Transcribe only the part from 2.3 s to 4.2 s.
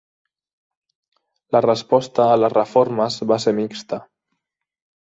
a les reformes va ser mixta.